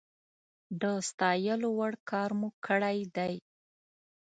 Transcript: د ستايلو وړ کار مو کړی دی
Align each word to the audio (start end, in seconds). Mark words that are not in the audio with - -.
د 0.81 0.83
ستايلو 1.09 1.69
وړ 1.79 1.93
کار 2.09 2.29
مو 2.39 2.49
کړی 2.65 2.99
دی 3.15 3.35